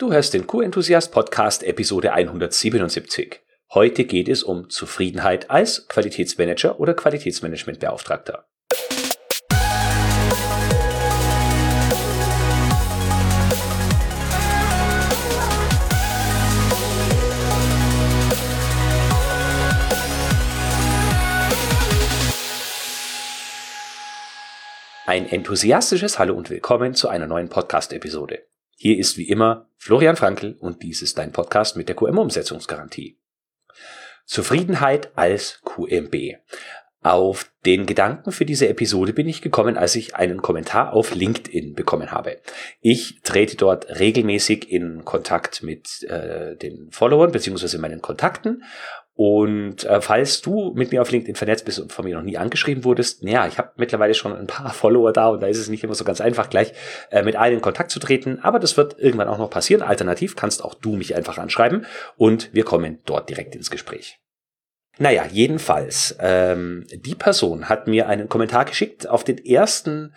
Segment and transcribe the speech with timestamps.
[0.00, 3.40] Du hörst den Q-Enthusiast Podcast Episode 177.
[3.74, 8.46] Heute geht es um Zufriedenheit als Qualitätsmanager oder Qualitätsmanagementbeauftragter.
[25.06, 28.44] Ein enthusiastisches Hallo und willkommen zu einer neuen Podcast-Episode.
[28.80, 33.18] Hier ist wie immer Florian Frankl und dies ist dein Podcast mit der QM-Umsetzungsgarantie.
[34.24, 36.36] Zufriedenheit als QMB.
[37.02, 41.74] Auf den Gedanken für diese Episode bin ich gekommen, als ich einen Kommentar auf LinkedIn
[41.74, 42.40] bekommen habe.
[42.80, 48.62] Ich trete dort regelmäßig in Kontakt mit äh, den Followern beziehungsweise meinen Kontakten
[49.20, 52.38] und äh, falls du mit mir auf LinkedIn vernetzt bist und von mir noch nie
[52.38, 55.68] angeschrieben wurdest, naja, ich habe mittlerweile schon ein paar Follower da und da ist es
[55.68, 56.72] nicht immer so ganz einfach, gleich
[57.10, 58.38] äh, mit allen in Kontakt zu treten.
[58.42, 59.82] Aber das wird irgendwann auch noch passieren.
[59.82, 61.84] Alternativ kannst auch du mich einfach anschreiben
[62.16, 64.20] und wir kommen dort direkt ins Gespräch.
[64.98, 70.14] Naja, jedenfalls, ähm, die Person hat mir einen Kommentar geschickt auf den ersten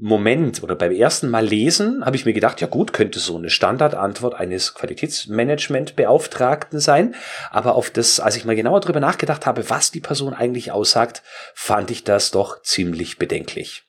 [0.00, 3.50] Moment oder beim ersten Mal lesen habe ich mir gedacht, ja gut, könnte so eine
[3.50, 7.16] Standardantwort eines Qualitätsmanagementbeauftragten sein.
[7.50, 11.24] Aber auf das, als ich mal genauer darüber nachgedacht habe, was die Person eigentlich aussagt,
[11.52, 13.82] fand ich das doch ziemlich bedenklich.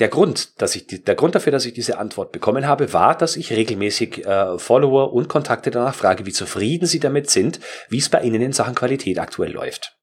[0.00, 3.36] Der Grund, dass ich der Grund dafür, dass ich diese Antwort bekommen habe, war, dass
[3.36, 8.10] ich regelmäßig äh, Follower und Kontakte danach frage, wie zufrieden sie damit sind, wie es
[8.10, 9.96] bei ihnen in Sachen Qualität aktuell läuft.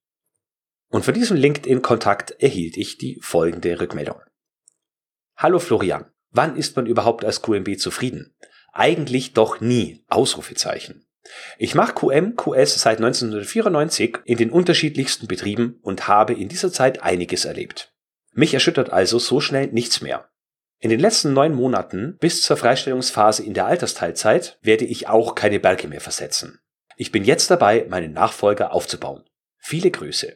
[0.89, 4.19] Und von diesem LinkedIn-Kontakt erhielt ich die folgende Rückmeldung.
[5.41, 8.35] Hallo Florian, wann ist man überhaupt als QMB zufrieden?
[8.73, 10.03] Eigentlich doch nie.
[10.09, 11.07] Ausrufezeichen.
[11.57, 17.03] Ich mache QM, QS seit 1994 in den unterschiedlichsten Betrieben und habe in dieser Zeit
[17.03, 17.93] einiges erlebt.
[18.33, 20.29] Mich erschüttert also so schnell nichts mehr.
[20.77, 25.61] In den letzten neun Monaten bis zur Freistellungsphase in der Altersteilzeit werde ich auch keine
[25.61, 26.59] Berge mehr versetzen.
[26.97, 29.23] Ich bin jetzt dabei, meinen Nachfolger aufzubauen.
[29.57, 30.35] Viele Grüße.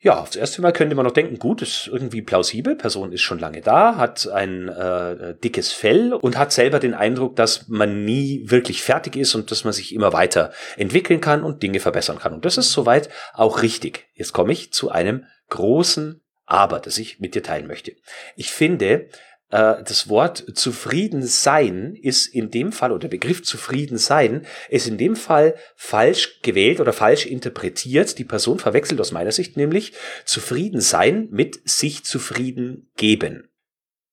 [0.00, 3.40] Ja, aufs erste Mal könnte man noch denken, gut, ist irgendwie plausibel, Person ist schon
[3.40, 8.42] lange da, hat ein äh, dickes Fell und hat selber den Eindruck, dass man nie
[8.46, 12.32] wirklich fertig ist und dass man sich immer weiter entwickeln kann und Dinge verbessern kann.
[12.32, 14.06] Und das ist soweit auch richtig.
[14.14, 17.96] Jetzt komme ich zu einem großen Aber, das ich mit dir teilen möchte.
[18.36, 19.08] Ich finde, äh,
[19.50, 24.98] das Wort zufrieden sein ist in dem Fall, oder der Begriff zufrieden sein, ist in
[24.98, 28.18] dem Fall falsch gewählt oder falsch interpretiert.
[28.18, 29.92] Die Person verwechselt aus meiner Sicht nämlich
[30.24, 33.48] zufrieden sein mit sich zufrieden geben.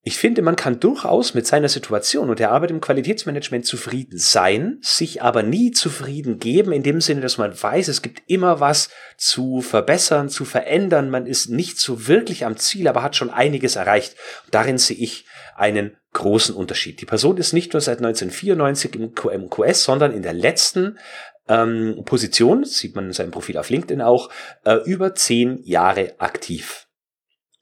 [0.08, 4.78] Ich finde, man kann durchaus mit seiner Situation und der Arbeit im Qualitätsmanagement zufrieden sein,
[4.82, 8.90] sich aber nie zufrieden geben, in dem Sinne, dass man weiß, es gibt immer was
[9.18, 11.10] zu verbessern, zu verändern.
[11.10, 14.16] Man ist nicht so wirklich am Ziel, aber hat schon einiges erreicht.
[14.46, 17.02] Und darin sehe ich einen großen Unterschied.
[17.02, 21.00] Die Person ist nicht nur seit 1994 im QMQS, sondern in der letzten
[21.48, 24.30] ähm, Position, sieht man in seinem Profil auf LinkedIn auch,
[24.66, 26.85] äh, über zehn Jahre aktiv.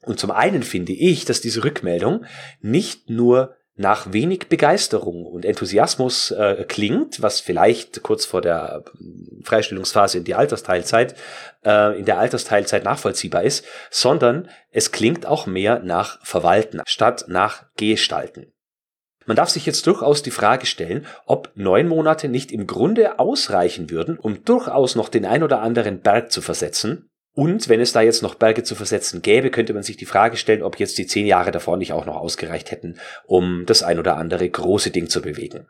[0.06, 2.24] Und zum einen finde ich, dass diese Rückmeldung
[2.60, 9.40] nicht nur nach wenig Begeisterung und Enthusiasmus äh, klingt, was vielleicht kurz vor der ähm,
[9.42, 11.16] Freistellungsphase in die Altersteilzeit,
[11.64, 17.64] äh, in der Altersteilzeit nachvollziehbar ist, sondern es klingt auch mehr nach Verwalten statt nach
[17.76, 18.52] Gestalten.
[19.26, 23.90] Man darf sich jetzt durchaus die Frage stellen, ob neun Monate nicht im Grunde ausreichen
[23.90, 28.00] würden, um durchaus noch den ein oder anderen Berg zu versetzen, und wenn es da
[28.00, 31.06] jetzt noch Berge zu versetzen gäbe, könnte man sich die Frage stellen, ob jetzt die
[31.06, 35.08] zehn Jahre davor nicht auch noch ausgereicht hätten, um das ein oder andere große Ding
[35.08, 35.66] zu bewegen.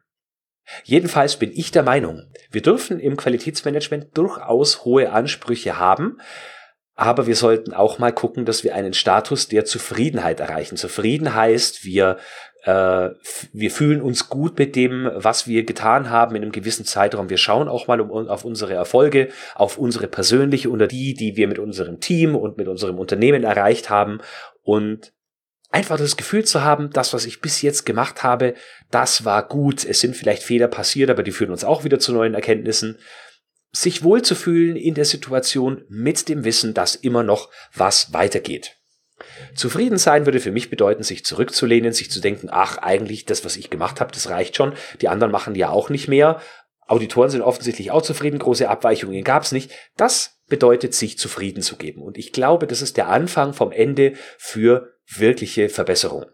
[0.85, 6.19] Jedenfalls bin ich der Meinung, wir dürfen im Qualitätsmanagement durchaus hohe Ansprüche haben,
[6.95, 10.77] aber wir sollten auch mal gucken, dass wir einen Status der Zufriedenheit erreichen.
[10.77, 12.19] Zufrieden heißt, wir
[12.65, 13.11] äh,
[13.53, 17.29] wir fühlen uns gut mit dem, was wir getan haben in einem gewissen Zeitraum.
[17.29, 21.47] Wir schauen auch mal um, auf unsere Erfolge, auf unsere persönliche oder die, die wir
[21.47, 24.21] mit unserem Team und mit unserem Unternehmen erreicht haben
[24.63, 25.13] und
[25.71, 28.55] einfach das Gefühl zu haben, das, was ich bis jetzt gemacht habe,
[28.91, 29.85] das war gut.
[29.85, 32.99] Es sind vielleicht Fehler passiert, aber die führen uns auch wieder zu neuen Erkenntnissen.
[33.73, 38.77] Sich wohlzufühlen in der Situation mit dem Wissen, dass immer noch was weitergeht.
[39.55, 43.57] Zufrieden sein würde für mich bedeuten, sich zurückzulehnen, sich zu denken, ach, eigentlich das, was
[43.57, 44.75] ich gemacht habe, das reicht schon.
[45.01, 46.41] Die anderen machen ja auch nicht mehr.
[46.87, 49.73] Auditoren sind offensichtlich auch zufrieden, große Abweichungen gab es nicht.
[49.97, 52.03] Das bedeutet, sich zufrieden zu geben.
[52.03, 56.27] Und ich glaube, das ist der Anfang vom Ende für wirkliche Verbesserung.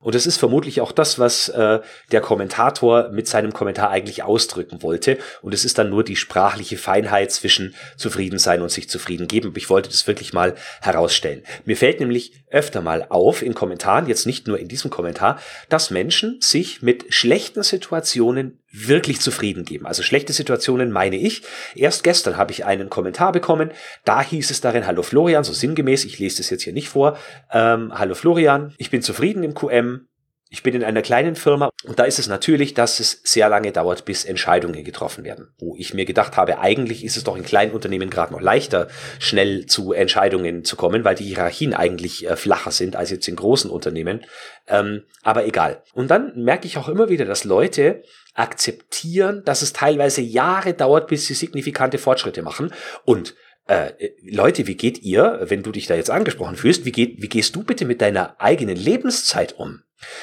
[0.00, 1.80] Und es ist vermutlich auch das, was äh,
[2.12, 5.18] der Kommentator mit seinem Kommentar eigentlich ausdrücken wollte.
[5.42, 9.52] Und es ist dann nur die sprachliche Feinheit zwischen zufrieden sein und sich zufrieden geben.
[9.56, 11.42] Ich wollte das wirklich mal herausstellen.
[11.64, 15.90] Mir fällt nämlich öfter mal auf in Kommentaren, jetzt nicht nur in diesem Kommentar, dass
[15.90, 19.86] Menschen sich mit schlechten Situationen wirklich zufrieden geben.
[19.86, 21.42] Also schlechte Situationen meine ich.
[21.74, 23.70] Erst gestern habe ich einen Kommentar bekommen.
[24.04, 27.16] Da hieß es darin, hallo Florian, so sinngemäß, ich lese das jetzt hier nicht vor.
[27.52, 30.07] Ähm, hallo Florian, ich bin zufrieden im QM.
[30.50, 33.70] Ich bin in einer kleinen Firma und da ist es natürlich, dass es sehr lange
[33.70, 35.48] dauert, bis Entscheidungen getroffen werden.
[35.58, 38.88] Wo ich mir gedacht habe, eigentlich ist es doch in kleinen Unternehmen gerade noch leichter,
[39.18, 43.36] schnell zu Entscheidungen zu kommen, weil die Hierarchien eigentlich äh, flacher sind als jetzt in
[43.36, 44.24] großen Unternehmen.
[44.66, 45.82] Ähm, aber egal.
[45.92, 48.02] Und dann merke ich auch immer wieder, dass Leute
[48.32, 52.72] akzeptieren, dass es teilweise Jahre dauert, bis sie signifikante Fortschritte machen.
[53.04, 53.34] Und
[53.68, 53.92] äh,
[54.22, 57.54] Leute, wie geht ihr, wenn du dich da jetzt angesprochen fühlst, wie, geht, wie gehst
[57.54, 59.82] du bitte mit deiner eigenen Lebenszeit um?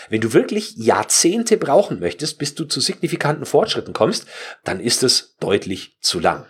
[0.09, 4.25] Wenn du wirklich Jahrzehnte brauchen möchtest, bis du zu signifikanten Fortschritten kommst,
[4.63, 6.45] dann ist es deutlich zu lang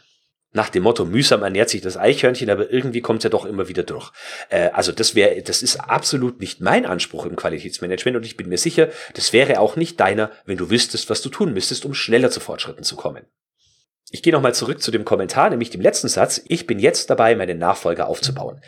[0.56, 3.68] nach dem Motto, mühsam ernährt sich das Eichhörnchen, aber irgendwie kommt es ja doch immer
[3.68, 4.12] wieder durch.
[4.50, 8.48] Äh, also das wäre, das ist absolut nicht mein Anspruch im Qualitätsmanagement und ich bin
[8.48, 11.94] mir sicher, das wäre auch nicht deiner, wenn du wüsstest, was du tun müsstest, um
[11.94, 13.26] schneller zu Fortschritten zu kommen.
[14.12, 16.42] Ich gehe nochmal zurück zu dem Kommentar, nämlich dem letzten Satz.
[16.48, 18.62] Ich bin jetzt dabei, meinen Nachfolger aufzubauen.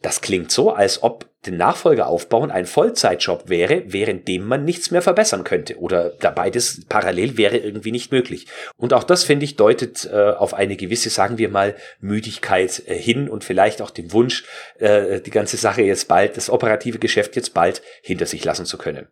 [0.00, 4.92] Das klingt so, als ob den Nachfolger aufbauen ein Vollzeitjob wäre, während dem man nichts
[4.92, 5.76] mehr verbessern könnte.
[5.78, 8.46] Oder da beides parallel wäre irgendwie nicht möglich.
[8.76, 12.94] Und auch das, finde ich, deutet äh, auf eine gewisse, sagen wir mal, Müdigkeit äh,
[12.94, 14.44] hin und vielleicht auch den Wunsch,
[14.78, 18.78] äh, die ganze Sache jetzt bald, das operative Geschäft jetzt bald hinter sich lassen zu
[18.78, 19.08] können.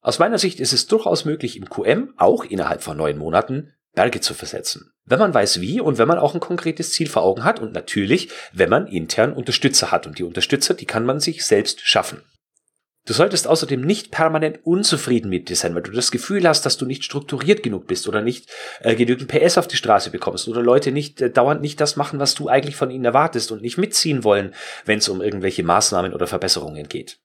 [0.00, 4.20] Aus meiner Sicht ist es durchaus möglich, im QM auch innerhalb von neun Monaten Berge
[4.20, 4.92] zu versetzen.
[5.04, 7.72] Wenn man weiß wie und wenn man auch ein konkretes Ziel vor Augen hat und
[7.72, 12.22] natürlich, wenn man intern Unterstützer hat und die Unterstützer, die kann man sich selbst schaffen.
[13.08, 16.76] Du solltest außerdem nicht permanent unzufrieden mit dir sein, weil du das Gefühl hast, dass
[16.76, 18.50] du nicht strukturiert genug bist oder nicht
[18.80, 22.20] äh, genügend PS auf die Straße bekommst oder Leute nicht äh, dauernd nicht das machen,
[22.20, 24.54] was du eigentlich von ihnen erwartest und nicht mitziehen wollen,
[24.84, 27.18] wenn es um irgendwelche Maßnahmen oder Verbesserungen geht.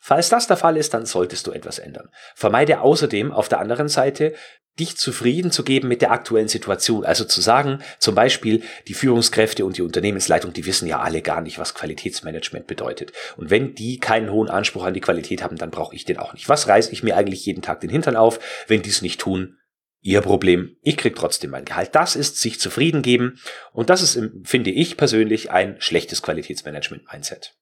[0.00, 2.08] Falls das der Fall ist, dann solltest du etwas ändern.
[2.34, 4.34] Vermeide außerdem auf der anderen Seite
[4.78, 7.04] dich zufrieden zu geben mit der aktuellen Situation.
[7.04, 11.40] Also zu sagen, zum Beispiel, die Führungskräfte und die Unternehmensleitung, die wissen ja alle gar
[11.40, 13.12] nicht, was Qualitätsmanagement bedeutet.
[13.36, 16.32] Und wenn die keinen hohen Anspruch an die Qualität haben, dann brauche ich den auch
[16.32, 16.48] nicht.
[16.48, 19.56] Was reiße ich mir eigentlich jeden Tag den Hintern auf, wenn die es nicht tun?
[20.00, 21.94] Ihr Problem, ich krieg trotzdem mein Gehalt.
[21.94, 23.40] Das ist sich zufrieden geben
[23.72, 27.56] und das ist, finde ich persönlich, ein schlechtes Qualitätsmanagement-Mindset.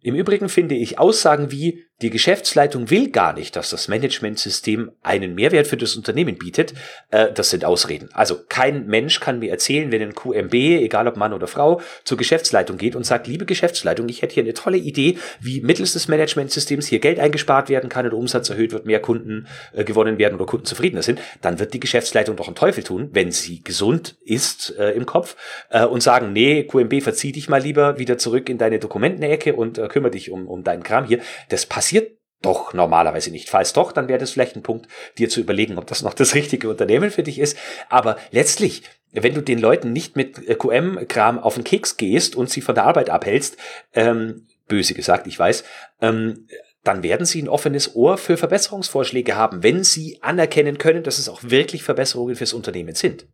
[0.00, 5.34] Im Übrigen finde ich Aussagen wie, die Geschäftsleitung will gar nicht, dass das Managementsystem einen
[5.34, 6.74] Mehrwert für das Unternehmen bietet,
[7.10, 8.08] äh, das sind Ausreden.
[8.12, 12.16] Also kein Mensch kann mir erzählen, wenn ein QMB, egal ob Mann oder Frau, zur
[12.16, 16.06] Geschäftsleitung geht und sagt, liebe Geschäftsleitung, ich hätte hier eine tolle Idee, wie mittels des
[16.06, 20.36] Managementsystems hier Geld eingespart werden kann oder Umsatz erhöht wird, mehr Kunden äh, gewonnen werden
[20.36, 24.16] oder Kunden zufriedener sind, dann wird die Geschäftsleitung doch einen Teufel tun, wenn sie gesund
[24.24, 25.34] ist äh, im Kopf
[25.70, 29.78] äh, und sagen, nee, QMB, verzieh dich mal lieber wieder zurück in deine Dokumentenecke und
[29.78, 31.18] äh, kümmere dich um, um deinen Kram hier.
[31.48, 33.48] Das passiert doch normalerweise nicht.
[33.48, 36.34] Falls doch, dann wäre das vielleicht ein Punkt, dir zu überlegen, ob das noch das
[36.34, 37.56] richtige Unternehmen für dich ist.
[37.88, 42.50] Aber letztlich, wenn du den Leuten nicht mit äh, QM-Kram auf den Keks gehst und
[42.50, 43.56] sie von der Arbeit abhältst,
[43.94, 45.64] ähm, böse gesagt, ich weiß,
[46.02, 46.46] ähm,
[46.84, 51.30] dann werden sie ein offenes Ohr für Verbesserungsvorschläge haben, wenn sie anerkennen können, dass es
[51.30, 53.26] auch wirklich Verbesserungen fürs Unternehmen sind.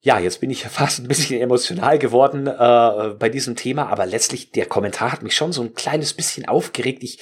[0.00, 4.52] Ja, jetzt bin ich fast ein bisschen emotional geworden äh, bei diesem Thema, aber letztlich
[4.52, 7.02] der Kommentar hat mich schon so ein kleines bisschen aufgeregt.
[7.02, 7.18] Ich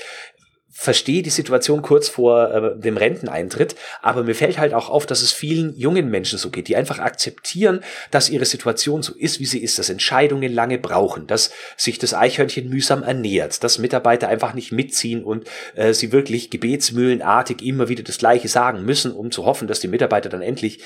[0.78, 5.22] verstehe die Situation kurz vor äh, dem Renteneintritt, aber mir fällt halt auch auf, dass
[5.22, 7.80] es vielen jungen Menschen so geht, die einfach akzeptieren,
[8.10, 12.12] dass ihre Situation so ist, wie sie ist, dass Entscheidungen lange brauchen, dass sich das
[12.12, 18.02] Eichhörnchen mühsam ernährt, dass Mitarbeiter einfach nicht mitziehen und äh, sie wirklich gebetsmühlenartig immer wieder
[18.02, 20.80] das Gleiche sagen müssen, um zu hoffen, dass die Mitarbeiter dann endlich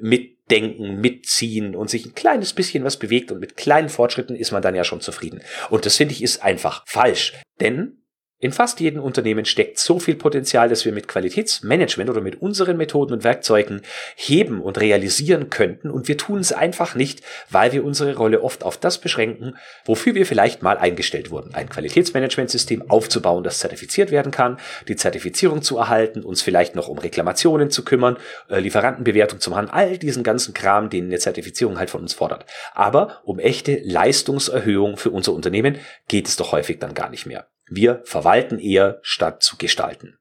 [0.00, 4.62] mitdenken, mitziehen und sich ein kleines bisschen was bewegt und mit kleinen Fortschritten ist man
[4.62, 5.42] dann ja schon zufrieden.
[5.70, 7.97] Und das finde ich ist einfach falsch, denn
[8.40, 12.76] in fast jedem Unternehmen steckt so viel Potenzial, dass wir mit Qualitätsmanagement oder mit unseren
[12.76, 13.82] Methoden und Werkzeugen
[14.14, 18.62] heben und realisieren könnten und wir tun es einfach nicht, weil wir unsere Rolle oft
[18.62, 21.52] auf das beschränken, wofür wir vielleicht mal eingestellt wurden.
[21.52, 26.98] Ein Qualitätsmanagementsystem aufzubauen, das zertifiziert werden kann, die Zertifizierung zu erhalten, uns vielleicht noch um
[26.98, 28.18] Reklamationen zu kümmern,
[28.48, 32.46] äh, Lieferantenbewertung zu machen, all diesen ganzen Kram, den eine Zertifizierung halt von uns fordert.
[32.72, 37.48] Aber um echte Leistungserhöhung für unser Unternehmen geht es doch häufig dann gar nicht mehr.
[37.68, 40.18] Wir verwalten eher statt zu gestalten.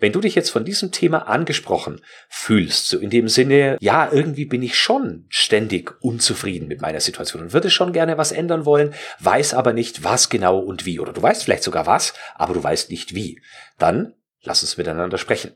[0.00, 4.46] Wenn du dich jetzt von diesem Thema angesprochen fühlst, so in dem Sinne, ja, irgendwie
[4.46, 8.94] bin ich schon ständig unzufrieden mit meiner Situation und würde schon gerne was ändern wollen,
[9.18, 12.64] weiß aber nicht, was genau und wie, oder du weißt vielleicht sogar was, aber du
[12.64, 13.42] weißt nicht wie,
[13.78, 15.54] dann lass uns miteinander sprechen.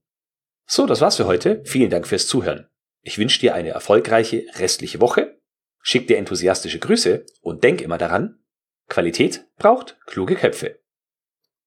[0.66, 1.64] So, das war's für heute.
[1.66, 2.68] Vielen Dank fürs Zuhören.
[3.02, 5.40] Ich wünsche dir eine erfolgreiche restliche Woche,
[5.82, 8.40] schick dir enthusiastische Grüße und denk immer daran,
[8.88, 10.80] Qualität braucht kluge Köpfe.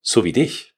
[0.00, 0.75] So wie dich.